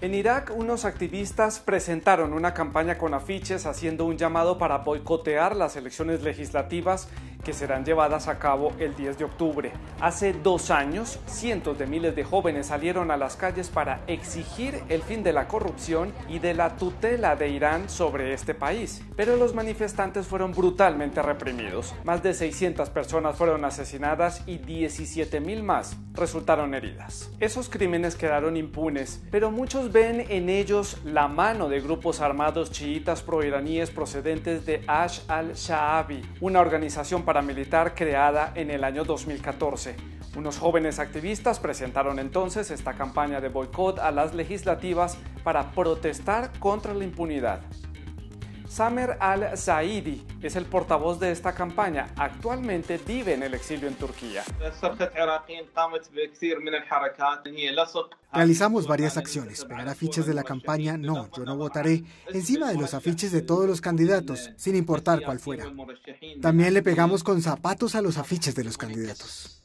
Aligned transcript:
En 0.00 0.14
Irak, 0.14 0.52
unos 0.54 0.84
activistas 0.84 1.58
presentaron 1.58 2.32
una 2.32 2.54
campaña 2.54 2.98
con 2.98 3.14
afiches 3.14 3.66
haciendo 3.66 4.04
un 4.04 4.16
llamado 4.16 4.56
para 4.56 4.78
boicotear 4.78 5.56
las 5.56 5.74
elecciones 5.74 6.22
legislativas 6.22 7.08
que 7.48 7.54
serán 7.54 7.82
llevadas 7.82 8.28
a 8.28 8.38
cabo 8.38 8.74
el 8.78 8.94
10 8.94 9.16
de 9.16 9.24
octubre. 9.24 9.72
Hace 10.02 10.34
dos 10.34 10.70
años, 10.70 11.18
cientos 11.24 11.78
de 11.78 11.86
miles 11.86 12.14
de 12.14 12.22
jóvenes 12.22 12.66
salieron 12.66 13.10
a 13.10 13.16
las 13.16 13.36
calles 13.36 13.70
para 13.70 14.02
exigir 14.06 14.82
el 14.90 15.00
fin 15.00 15.22
de 15.22 15.32
la 15.32 15.48
corrupción 15.48 16.12
y 16.28 16.40
de 16.40 16.52
la 16.52 16.76
tutela 16.76 17.36
de 17.36 17.48
Irán 17.48 17.88
sobre 17.88 18.34
este 18.34 18.52
país. 18.52 19.00
Pero 19.16 19.38
los 19.38 19.54
manifestantes 19.54 20.26
fueron 20.26 20.52
brutalmente 20.52 21.22
reprimidos. 21.22 21.94
Más 22.04 22.22
de 22.22 22.34
600 22.34 22.90
personas 22.90 23.34
fueron 23.34 23.64
asesinadas 23.64 24.42
y 24.46 24.58
17 24.58 25.40
mil 25.40 25.62
más 25.62 25.96
resultaron 26.12 26.74
heridas. 26.74 27.30
Esos 27.40 27.70
crímenes 27.70 28.14
quedaron 28.14 28.58
impunes, 28.58 29.22
pero 29.30 29.50
muchos 29.50 29.90
ven 29.90 30.26
en 30.28 30.50
ellos 30.50 30.98
la 31.04 31.28
mano 31.28 31.70
de 31.70 31.80
grupos 31.80 32.20
armados 32.20 32.70
chiitas 32.70 33.22
proiraníes 33.22 33.90
procedentes 33.90 34.66
de 34.66 34.82
Ash 34.86 35.20
al-Shaabi, 35.28 36.20
una 36.40 36.60
organización 36.60 37.22
paramilitar 37.38 37.94
creada 37.94 38.50
en 38.56 38.68
el 38.68 38.82
año 38.82 39.04
2014. 39.04 39.94
Unos 40.34 40.58
jóvenes 40.58 40.98
activistas 40.98 41.60
presentaron 41.60 42.18
entonces 42.18 42.72
esta 42.72 42.94
campaña 42.94 43.40
de 43.40 43.48
boicot 43.48 44.00
a 44.00 44.10
las 44.10 44.34
legislativas 44.34 45.16
para 45.44 45.70
protestar 45.70 46.50
contra 46.58 46.94
la 46.94 47.04
impunidad. 47.04 47.60
Samer 48.68 49.16
al-Zaidi 49.18 50.24
es 50.42 50.54
el 50.54 50.66
portavoz 50.66 51.18
de 51.18 51.32
esta 51.32 51.54
campaña. 51.54 52.12
Actualmente 52.16 53.00
vive 53.04 53.34
en 53.34 53.42
el 53.42 53.54
exilio 53.54 53.88
en 53.88 53.94
Turquía. 53.94 54.44
Realizamos 58.32 58.86
varias 58.86 59.16
acciones. 59.16 59.64
Pegar 59.64 59.88
afiches 59.88 60.26
de 60.26 60.34
la 60.34 60.44
campaña 60.44 60.98
No, 60.98 61.30
yo 61.34 61.44
no 61.44 61.56
votaré, 61.56 62.04
encima 62.32 62.70
de 62.70 62.78
los 62.78 62.92
afiches 62.92 63.32
de 63.32 63.42
todos 63.42 63.66
los 63.66 63.80
candidatos, 63.80 64.50
sin 64.56 64.76
importar 64.76 65.22
cuál 65.22 65.38
fuera. 65.38 65.64
También 66.42 66.74
le 66.74 66.82
pegamos 66.82 67.24
con 67.24 67.40
zapatos 67.40 67.94
a 67.94 68.02
los 68.02 68.18
afiches 68.18 68.54
de 68.54 68.64
los 68.64 68.76
candidatos. 68.76 69.57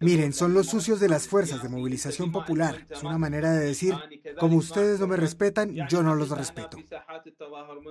Miren, 0.00 0.32
son 0.32 0.54
los 0.54 0.68
sucios 0.68 1.00
de 1.00 1.08
las 1.08 1.26
fuerzas 1.26 1.62
de 1.62 1.68
movilización 1.68 2.30
popular. 2.30 2.86
Es 2.88 3.02
una 3.02 3.18
manera 3.18 3.52
de 3.52 3.66
decir, 3.66 3.94
como 4.38 4.56
ustedes 4.56 5.00
no 5.00 5.08
me 5.08 5.16
respetan, 5.16 5.74
yo 5.88 6.02
no 6.02 6.14
los 6.14 6.30
respeto. 6.30 6.78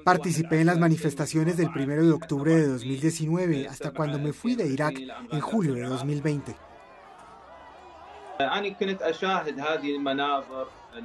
Participé 0.06 0.62
en 0.62 0.68
las 0.68 0.80
manifestaciones 0.80 1.58
del 1.58 1.70
1 1.70 2.04
de 2.04 2.12
octubre 2.12 2.56
de 2.56 2.68
2019 2.68 3.68
hasta 3.68 3.92
cuando 3.92 4.20
me 4.20 4.32
fui 4.32 4.56
de 4.56 4.68
Irak 4.68 4.98
en 5.32 5.42
julio 5.42 5.74
de 5.74 5.84
2020. 5.84 6.67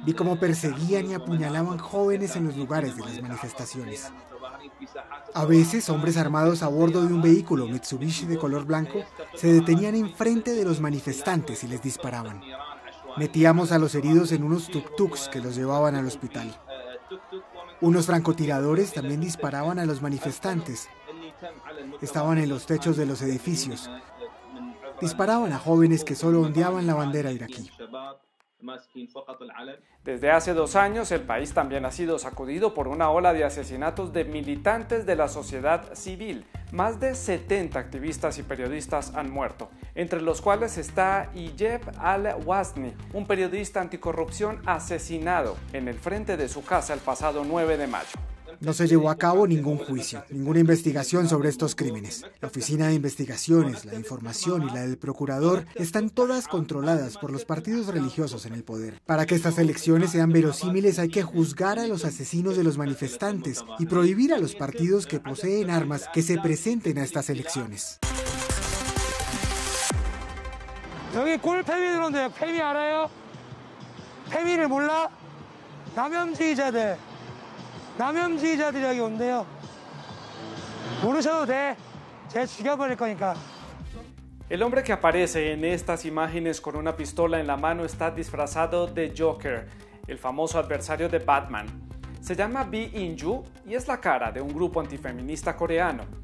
Vi 0.05 0.13
cómo 0.13 0.39
perseguían 0.39 1.09
y 1.09 1.13
apuñalaban 1.13 1.77
jóvenes 1.77 2.35
en 2.35 2.45
los 2.45 2.57
lugares 2.57 2.95
de 2.95 3.03
las 3.03 3.21
manifestaciones. 3.21 4.11
A 5.33 5.45
veces, 5.45 5.89
hombres 5.89 6.17
armados 6.17 6.63
a 6.63 6.67
bordo 6.67 7.05
de 7.05 7.13
un 7.13 7.21
vehículo 7.21 7.67
Mitsubishi 7.67 8.25
de 8.25 8.37
color 8.37 8.65
blanco 8.65 9.03
se 9.35 9.51
detenían 9.51 9.95
enfrente 9.95 10.51
de 10.53 10.65
los 10.65 10.79
manifestantes 10.79 11.63
y 11.63 11.67
les 11.67 11.81
disparaban. 11.81 12.41
Metíamos 13.17 13.71
a 13.71 13.79
los 13.79 13.93
heridos 13.95 14.31
en 14.31 14.43
unos 14.43 14.69
tuk-tuks 14.69 15.29
que 15.29 15.39
los 15.39 15.55
llevaban 15.55 15.95
al 15.95 16.07
hospital. 16.07 16.59
Unos 17.81 18.05
francotiradores 18.05 18.93
también 18.93 19.21
disparaban 19.21 19.79
a 19.79 19.85
los 19.85 20.01
manifestantes. 20.01 20.89
Estaban 22.01 22.37
en 22.37 22.49
los 22.49 22.65
techos 22.65 22.97
de 22.97 23.05
los 23.05 23.21
edificios. 23.21 23.89
Disparaban 25.03 25.51
a 25.51 25.59
jóvenes 25.59 26.05
que 26.05 26.15
solo 26.15 26.39
ondeaban 26.39 26.87
la 26.87 26.93
bandera 26.93 27.29
iraquí. 27.29 27.69
Desde 30.05 30.31
hace 30.31 30.53
dos 30.53 30.77
años, 30.77 31.11
el 31.11 31.23
país 31.23 31.53
también 31.53 31.83
ha 31.83 31.91
sido 31.91 32.17
sacudido 32.17 32.73
por 32.73 32.87
una 32.87 33.09
ola 33.09 33.33
de 33.33 33.43
asesinatos 33.43 34.13
de 34.13 34.23
militantes 34.23 35.05
de 35.05 35.17
la 35.17 35.27
sociedad 35.27 35.93
civil. 35.93 36.45
Más 36.71 37.01
de 37.01 37.15
70 37.15 37.77
activistas 37.77 38.37
y 38.37 38.43
periodistas 38.43 39.13
han 39.13 39.29
muerto, 39.29 39.69
entre 39.93 40.21
los 40.21 40.41
cuales 40.41 40.77
está 40.77 41.29
Iyeb 41.35 41.81
al-Wazni, 41.99 42.93
un 43.11 43.27
periodista 43.27 43.81
anticorrupción 43.81 44.61
asesinado 44.65 45.57
en 45.73 45.89
el 45.89 45.99
frente 45.99 46.37
de 46.37 46.47
su 46.47 46.63
casa 46.63 46.93
el 46.93 47.01
pasado 47.01 47.43
9 47.43 47.75
de 47.75 47.87
mayo. 47.87 48.07
No 48.59 48.73
se 48.73 48.87
llevó 48.87 49.09
a 49.09 49.17
cabo 49.17 49.47
ningún 49.47 49.77
juicio, 49.77 50.23
ninguna 50.29 50.59
investigación 50.59 51.27
sobre 51.27 51.49
estos 51.49 51.75
crímenes. 51.75 52.25
La 52.41 52.47
Oficina 52.47 52.87
de 52.87 52.93
Investigaciones, 52.93 53.85
la 53.85 53.95
Información 53.95 54.63
y 54.63 54.67
la 54.67 54.81
del 54.81 54.97
Procurador 54.97 55.65
están 55.75 56.09
todas 56.09 56.47
controladas 56.47 57.17
por 57.17 57.31
los 57.31 57.45
partidos 57.45 57.87
religiosos 57.87 58.45
en 58.45 58.53
el 58.53 58.63
poder. 58.63 59.01
Para 59.05 59.25
que 59.25 59.35
estas 59.35 59.57
elecciones 59.57 60.11
sean 60.11 60.31
verosímiles 60.31 60.99
hay 60.99 61.09
que 61.09 61.23
juzgar 61.23 61.79
a 61.79 61.87
los 61.87 62.05
asesinos 62.05 62.57
de 62.57 62.63
los 62.63 62.77
manifestantes 62.77 63.63
y 63.79 63.85
prohibir 63.85 64.33
a 64.33 64.37
los 64.37 64.55
partidos 64.55 65.05
que 65.05 65.19
poseen 65.19 65.69
armas 65.69 66.09
que 66.13 66.21
se 66.21 66.37
presenten 66.39 66.97
a 66.97 67.03
estas 67.03 67.29
elecciones. 67.29 67.99
El 84.49 84.63
hombre 84.63 84.81
que 84.81 84.91
aparece 84.91 85.53
en 85.53 85.63
estas 85.63 86.03
imágenes 86.05 86.59
con 86.59 86.75
una 86.75 86.95
pistola 86.95 87.39
en 87.39 87.45
la 87.45 87.55
mano 87.55 87.85
está 87.85 88.09
disfrazado 88.09 88.87
de 88.87 89.13
Joker, 89.15 89.67
el 90.07 90.17
famoso 90.17 90.57
adversario 90.57 91.07
de 91.07 91.19
Batman. 91.19 91.67
Se 92.19 92.35
llama 92.35 92.63
Bi 92.63 92.89
Inju 92.93 93.43
y 93.67 93.75
es 93.75 93.87
la 93.87 94.01
cara 94.01 94.31
de 94.31 94.41
un 94.41 94.51
grupo 94.53 94.79
antifeminista 94.79 95.55
coreano. 95.55 96.22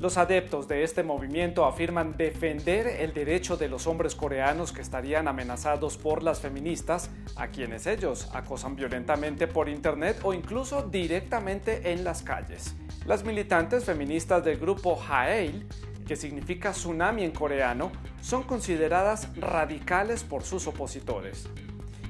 Los 0.00 0.16
adeptos 0.16 0.66
de 0.66 0.82
este 0.82 1.02
movimiento 1.02 1.66
afirman 1.66 2.16
defender 2.16 2.86
el 2.86 3.12
derecho 3.12 3.58
de 3.58 3.68
los 3.68 3.86
hombres 3.86 4.14
coreanos 4.14 4.72
que 4.72 4.80
estarían 4.80 5.28
amenazados 5.28 5.98
por 5.98 6.22
las 6.22 6.40
feministas, 6.40 7.10
a 7.36 7.48
quienes 7.48 7.86
ellos 7.86 8.30
acosan 8.32 8.76
violentamente 8.76 9.46
por 9.46 9.68
internet 9.68 10.18
o 10.22 10.32
incluso 10.32 10.80
directamente 10.80 11.92
en 11.92 12.02
las 12.02 12.22
calles. 12.22 12.74
Las 13.04 13.24
militantes 13.24 13.84
feministas 13.84 14.42
del 14.42 14.58
grupo 14.58 14.98
Haeil, 15.06 15.66
que 16.08 16.16
significa 16.16 16.70
tsunami 16.70 17.22
en 17.22 17.32
coreano, 17.32 17.92
son 18.22 18.44
consideradas 18.44 19.28
radicales 19.36 20.24
por 20.24 20.44
sus 20.44 20.66
opositores. 20.66 21.46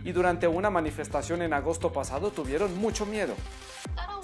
Y 0.05 0.13
durante 0.13 0.47
una 0.47 0.71
manifestación 0.71 1.43
en 1.43 1.53
agosto 1.53 1.93
pasado 1.93 2.31
tuvieron 2.31 2.79
mucho 2.79 3.05
miedo. 3.05 3.35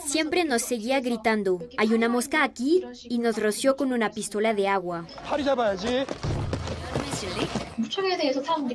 Siempre 0.07 0.45
nos 0.45 0.63
seguía 0.63 1.01
gritando, 1.01 1.61
hay 1.77 1.93
una 1.93 2.09
mosca 2.09 2.45
aquí 2.45 2.83
y 3.03 3.19
nos 3.19 3.37
roció 3.37 3.77
con 3.77 3.93
una 3.93 4.11
pistola 4.11 4.55
de 4.55 4.69
agua. 4.69 5.07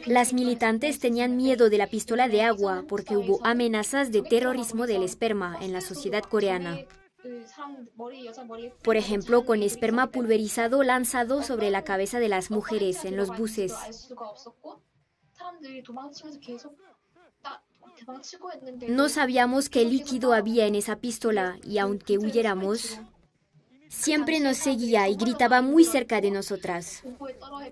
Las 0.06 0.34
militantes 0.34 1.00
tenían 1.00 1.38
miedo 1.38 1.70
de 1.70 1.78
la 1.78 1.88
pistola 1.88 2.28
de 2.28 2.44
agua 2.44 2.84
porque 2.88 3.16
hubo 3.16 3.40
amenazas 3.46 4.12
de 4.12 4.22
terrorismo 4.22 4.88
del 4.88 5.04
esperma 5.04 5.58
en 5.62 5.74
la 5.74 5.82
sociedad 5.82 6.24
coreana. 6.24 6.80
Por 8.84 8.98
ejemplo, 8.98 9.46
con 9.46 9.64
esperma 9.64 10.08
pulverizado 10.08 10.84
lanzado 10.84 11.44
sobre 11.44 11.70
la 11.70 11.84
cabeza 11.84 12.20
de 12.20 12.30
las 12.30 12.52
mujeres 12.52 13.06
en 13.06 13.16
los 13.16 13.36
buses. 13.38 13.74
No 18.88 19.10
sabíamos 19.10 19.70
qué 19.70 19.86
líquido 19.86 20.34
había 20.34 20.66
en 20.66 20.76
esa 20.76 20.98
pistola 20.98 21.58
y 21.64 21.78
aunque 21.78 22.18
huyéramos, 22.18 23.00
siempre 23.90 24.40
nos 24.40 24.58
seguía 24.58 25.08
y 25.10 25.16
gritaba 25.16 25.62
muy 25.62 25.84
cerca 25.84 26.22
de 26.22 26.32
nosotras. 26.32 27.04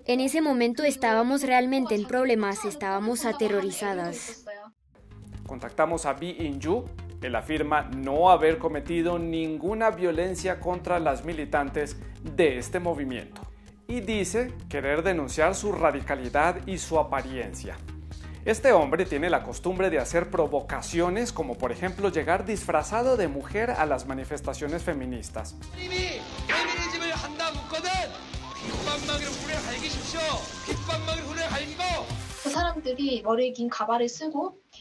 En 0.06 0.20
ese 0.20 0.40
momento 0.40 0.84
estábamos 0.84 1.42
realmente 1.42 1.94
en 1.94 2.06
problemas, 2.06 2.64
estábamos 2.64 3.24
aterrorizadas. 3.24 4.44
Contactamos 5.46 6.06
a 6.06 6.12
Bi 6.12 6.36
In-yu. 6.38 6.84
Él 7.22 7.34
afirma 7.34 7.82
no 7.82 8.30
haber 8.30 8.58
cometido 8.58 9.18
ninguna 9.18 9.90
violencia 9.90 10.58
contra 10.58 10.98
las 10.98 11.24
militantes 11.24 11.96
de 12.22 12.56
este 12.56 12.80
movimiento 12.80 13.42
y 13.90 14.00
dice 14.00 14.54
querer 14.68 15.02
denunciar 15.02 15.56
su 15.56 15.72
radicalidad 15.72 16.66
y 16.66 16.78
su 16.78 16.98
apariencia. 16.98 17.76
Este 18.46 18.72
hombre 18.72 19.04
tiene 19.04 19.28
la 19.28 19.42
costumbre 19.42 19.90
de 19.90 19.98
hacer 19.98 20.30
provocaciones 20.30 21.30
como 21.30 21.58
por 21.58 21.72
ejemplo 21.72 22.10
llegar 22.10 22.46
disfrazado 22.46 23.18
de 23.18 23.28
mujer 23.28 23.70
a 23.70 23.84
las 23.84 24.06
manifestaciones 24.06 24.82
feministas. 24.82 25.54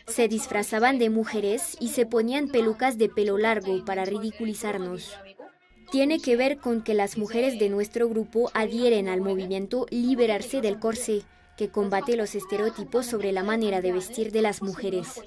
Se 0.07 0.27
disfrazaban 0.29 0.97
de 0.97 1.09
mujeres 1.09 1.75
y 1.81 1.89
se 1.89 2.05
ponían 2.05 2.47
pelucas 2.47 2.97
de 2.97 3.09
pelo 3.09 3.37
largo 3.37 3.83
para 3.83 4.05
ridiculizarnos. 4.05 5.17
Tiene 5.91 6.21
que 6.21 6.37
ver 6.37 6.59
con 6.59 6.81
que 6.81 6.93
las 6.93 7.17
mujeres 7.17 7.59
de 7.59 7.67
nuestro 7.67 8.07
grupo 8.07 8.51
adhieren 8.53 9.09
al 9.09 9.19
movimiento 9.19 9.85
Liberarse 9.89 10.61
del 10.61 10.79
Corsé 10.79 11.23
que 11.59 11.69
combate 11.69 12.15
los 12.15 12.35
estereotipos 12.35 13.05
sobre 13.05 13.33
la 13.33 13.43
manera 13.43 13.81
de 13.81 13.91
vestir 13.91 14.31
de 14.31 14.41
las 14.41 14.61
mujeres. 14.61 15.19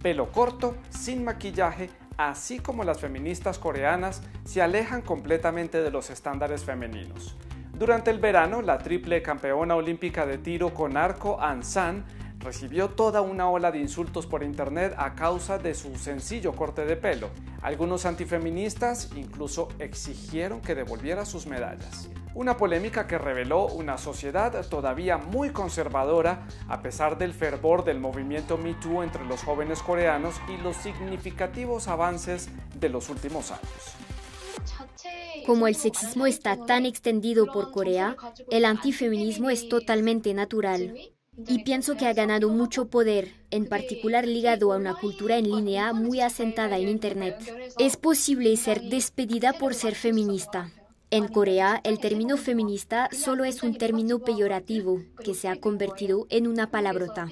pelo 0.00 0.30
corto, 0.30 0.76
sin 0.90 1.24
maquillaje, 1.24 1.90
así 2.16 2.60
como 2.60 2.84
las 2.84 3.00
feministas 3.00 3.58
coreanas 3.58 4.22
se 4.44 4.62
alejan 4.62 5.02
completamente 5.02 5.82
de 5.82 5.90
los 5.90 6.10
estándares 6.10 6.62
femeninos. 6.62 7.34
Durante 7.76 8.12
el 8.12 8.20
verano, 8.20 8.62
la 8.62 8.78
triple 8.78 9.20
campeona 9.20 9.74
olímpica 9.74 10.24
de 10.24 10.38
tiro 10.38 10.72
con 10.72 10.96
arco 10.96 11.40
Ansan 11.40 12.04
recibió 12.38 12.90
toda 12.90 13.20
una 13.20 13.50
ola 13.50 13.72
de 13.72 13.80
insultos 13.80 14.24
por 14.24 14.44
internet 14.44 14.94
a 14.96 15.16
causa 15.16 15.58
de 15.58 15.74
su 15.74 15.96
sencillo 15.96 16.52
corte 16.52 16.84
de 16.84 16.94
pelo. 16.94 17.30
Algunos 17.60 18.06
antifeministas 18.06 19.10
incluso 19.16 19.66
exigieron 19.80 20.60
que 20.60 20.76
devolviera 20.76 21.24
sus 21.24 21.48
medallas. 21.48 22.08
Una 22.38 22.56
polémica 22.56 23.08
que 23.08 23.18
reveló 23.18 23.66
una 23.66 23.98
sociedad 23.98 24.64
todavía 24.68 25.18
muy 25.18 25.50
conservadora 25.50 26.46
a 26.68 26.82
pesar 26.82 27.18
del 27.18 27.34
fervor 27.34 27.84
del 27.84 27.98
movimiento 27.98 28.56
Me 28.56 28.74
Too 28.74 29.02
entre 29.02 29.24
los 29.24 29.42
jóvenes 29.42 29.82
coreanos 29.82 30.36
y 30.48 30.56
los 30.62 30.76
significativos 30.76 31.88
avances 31.88 32.48
de 32.78 32.90
los 32.90 33.08
últimos 33.08 33.50
años. 33.50 33.64
Como 35.46 35.66
el 35.66 35.74
sexismo 35.74 36.28
está 36.28 36.64
tan 36.64 36.86
extendido 36.86 37.46
por 37.46 37.72
Corea, 37.72 38.14
el 38.52 38.66
antifeminismo 38.66 39.50
es 39.50 39.68
totalmente 39.68 40.32
natural. 40.32 40.94
Y 41.44 41.64
pienso 41.64 41.96
que 41.96 42.06
ha 42.06 42.12
ganado 42.12 42.50
mucho 42.50 42.88
poder, 42.88 43.34
en 43.50 43.66
particular 43.66 44.28
ligado 44.28 44.72
a 44.72 44.76
una 44.76 44.94
cultura 44.94 45.38
en 45.38 45.50
línea 45.50 45.92
muy 45.92 46.20
asentada 46.20 46.78
en 46.78 46.88
Internet. 46.88 47.34
Es 47.80 47.96
posible 47.96 48.56
ser 48.56 48.82
despedida 48.82 49.54
por 49.54 49.74
ser 49.74 49.96
feminista. 49.96 50.70
En 51.10 51.26
Corea, 51.28 51.80
el 51.84 52.00
término 52.00 52.36
feminista 52.36 53.08
solo 53.12 53.44
es 53.44 53.62
un 53.62 53.78
término 53.78 54.18
peyorativo 54.18 55.00
que 55.24 55.34
se 55.34 55.48
ha 55.48 55.56
convertido 55.56 56.26
en 56.28 56.46
una 56.46 56.70
palabrota. 56.70 57.26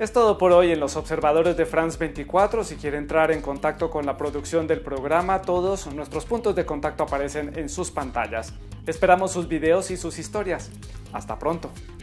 Es 0.00 0.12
todo 0.12 0.38
por 0.38 0.50
hoy 0.50 0.72
en 0.72 0.80
los 0.80 0.96
observadores 0.96 1.56
de 1.56 1.66
France 1.66 1.98
24. 1.98 2.64
Si 2.64 2.74
quiere 2.74 2.98
entrar 2.98 3.30
en 3.30 3.40
contacto 3.40 3.90
con 3.90 4.06
la 4.06 4.16
producción 4.16 4.66
del 4.66 4.80
programa, 4.80 5.40
todos 5.42 5.86
nuestros 5.94 6.24
puntos 6.24 6.56
de 6.56 6.66
contacto 6.66 7.04
aparecen 7.04 7.56
en 7.56 7.68
sus 7.68 7.92
pantallas. 7.92 8.52
Esperamos 8.86 9.30
sus 9.30 9.46
videos 9.46 9.92
y 9.92 9.96
sus 9.96 10.18
historias. 10.18 10.72
Hasta 11.12 11.38
pronto. 11.38 11.70